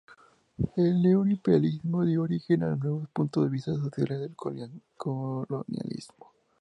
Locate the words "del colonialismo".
4.19-6.31